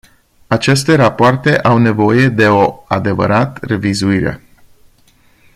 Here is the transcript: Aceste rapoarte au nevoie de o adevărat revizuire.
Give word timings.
Aceste 0.49 0.91
rapoarte 0.97 1.49
au 1.63 1.77
nevoie 1.77 2.29
de 2.29 2.47
o 2.47 2.85
adevărat 2.87 3.63
revizuire. 3.63 4.41